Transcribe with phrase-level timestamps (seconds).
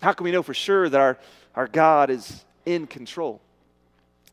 [0.00, 1.18] How can we know for sure that our,
[1.54, 3.40] our God is in control?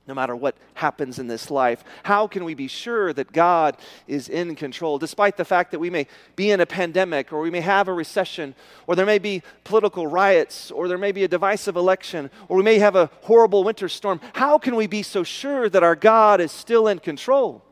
[0.07, 1.83] no matter what happens in this life?
[2.03, 5.89] How can we be sure that God is in control, despite the fact that we
[5.89, 8.53] may be in a pandemic, or we may have a recession,
[8.87, 12.63] or there may be political riots, or there may be a divisive election, or we
[12.63, 14.19] may have a horrible winter storm?
[14.33, 17.63] How can we be so sure that our God is still in control?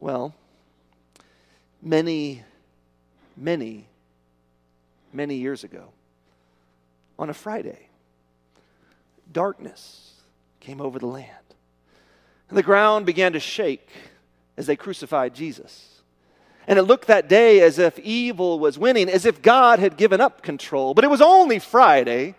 [0.00, 0.34] Well,
[1.82, 2.44] many,
[3.36, 3.86] many,
[5.12, 5.88] many years ago,
[7.18, 7.88] on a Friday,
[9.32, 10.14] darkness
[10.60, 11.30] came over the land.
[12.48, 13.88] And the ground began to shake
[14.56, 16.02] as they crucified Jesus.
[16.68, 20.20] And it looked that day as if evil was winning, as if God had given
[20.20, 20.94] up control.
[20.94, 22.34] But it was only Friday.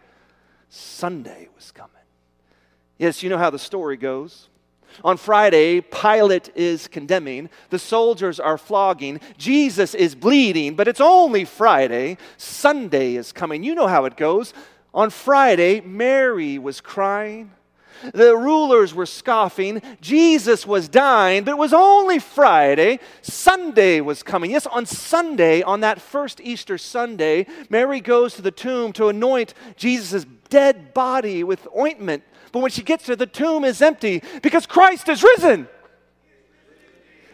[0.69, 1.91] Sunday was coming.
[2.97, 4.49] Yes, you know how the story goes.
[5.03, 11.45] On Friday, Pilate is condemning, the soldiers are flogging, Jesus is bleeding, but it's only
[11.45, 12.17] Friday.
[12.37, 13.63] Sunday is coming.
[13.63, 14.53] You know how it goes.
[14.97, 17.51] On Friday, Mary was crying,
[18.15, 19.79] the rulers were scoffing.
[20.01, 22.99] Jesus was dying, but it was only Friday.
[23.21, 24.49] Sunday was coming.
[24.49, 29.53] Yes, on Sunday, on that first Easter Sunday, Mary goes to the tomb to anoint
[29.75, 32.23] Jesus' dead body with ointment.
[32.51, 35.67] But when she gets there, the tomb is empty because Christ is risen.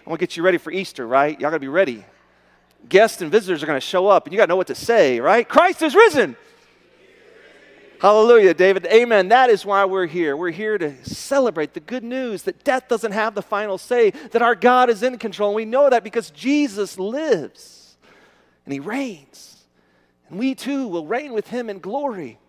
[0.05, 1.39] I want to get you ready for Easter, right?
[1.39, 2.03] Y'all got to be ready.
[2.89, 4.75] Guests and visitors are going to show up, and you got to know what to
[4.75, 5.47] say, right?
[5.47, 6.35] Christ is risen.
[8.03, 8.85] Hallelujah, David.
[8.87, 9.29] Amen.
[9.29, 10.35] That is why we're here.
[10.35, 14.41] We're here to celebrate the good news that death doesn't have the final say, that
[14.41, 15.51] our God is in control.
[15.51, 17.95] And we know that because Jesus lives
[18.65, 19.63] and he reigns.
[20.27, 22.39] And we too will reign with him in glory.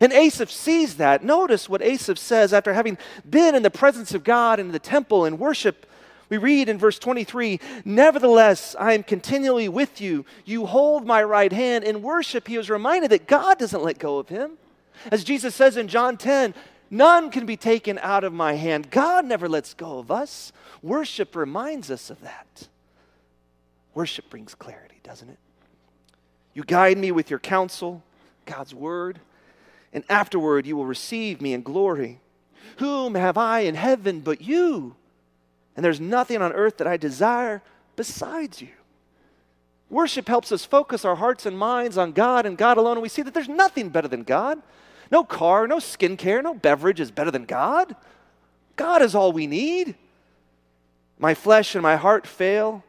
[0.00, 1.22] And Asaph sees that.
[1.22, 2.96] Notice what Asaph says after having
[3.28, 5.84] been in the presence of God in the temple and worship.
[6.30, 10.24] We read in verse 23 Nevertheless, I am continually with you.
[10.46, 11.84] You hold my right hand.
[11.84, 14.52] In worship, he was reminded that God doesn't let go of him.
[15.10, 16.54] As Jesus says in John 10,
[16.90, 18.90] none can be taken out of my hand.
[18.90, 20.52] God never lets go of us.
[20.82, 22.68] Worship reminds us of that.
[23.94, 25.38] Worship brings clarity, doesn't it?
[26.54, 28.02] You guide me with your counsel,
[28.46, 29.20] God's word,
[29.92, 32.20] and afterward you will receive me in glory.
[32.78, 34.96] Whom have I in heaven but you?
[35.76, 37.62] And there's nothing on earth that I desire
[37.96, 38.68] besides you.
[39.92, 43.10] Worship helps us focus our hearts and minds on God and God alone, and we
[43.10, 44.62] see that there's nothing better than God.
[45.10, 47.94] No car, no skincare, no beverage is better than God.
[48.74, 49.96] God is all we need.
[51.18, 52.82] My flesh and my heart fail,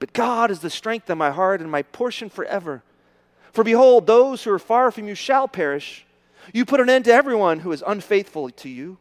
[0.00, 2.82] but God is the strength of my heart and my portion forever.
[3.52, 6.04] For behold, those who are far from you shall perish.
[6.52, 8.98] You put an end to everyone who is unfaithful to you.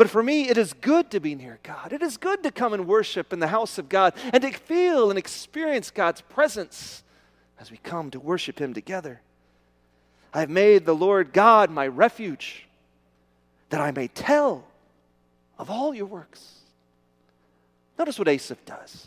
[0.00, 1.92] But for me, it is good to be near God.
[1.92, 5.10] It is good to come and worship in the house of God and to feel
[5.10, 7.02] and experience God's presence
[7.58, 9.20] as we come to worship Him together.
[10.32, 12.66] I have made the Lord God my refuge,
[13.68, 14.64] that I may tell
[15.58, 16.60] of all your works.
[17.98, 19.06] Notice what Asaph does.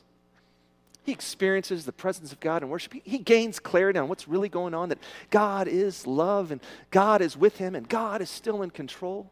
[1.05, 2.93] He experiences the presence of God in worship.
[2.93, 4.99] He, he gains clarity on what's really going on, that
[5.31, 6.61] God is love and
[6.91, 9.31] God is with him and God is still in control.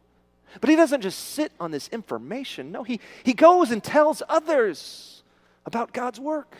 [0.60, 2.72] But he doesn't just sit on this information.
[2.72, 5.22] No, he, he goes and tells others
[5.64, 6.56] about God's work.